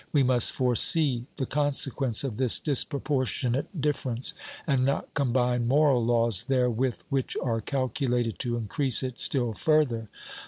We 0.11 0.23
must 0.23 0.53
foresee 0.53 1.27
the 1.35 1.45
consequence 1.45 2.23
of 2.23 2.37
this 2.37 2.59
disproportionate 2.59 3.79
difference, 3.79 4.33
and 4.65 4.83
not 4.83 5.13
combine 5.13 5.67
moral 5.67 6.03
laws 6.03 6.41
therewith 6.45 7.03
which 7.09 7.37
are 7.43 7.61
calculated 7.61 8.39
to 8.39 8.55
increase 8.57 9.03
it 9.03 9.19
still 9.19 9.53
further. 9.53 10.09